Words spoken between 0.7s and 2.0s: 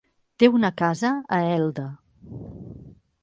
casa a Elda.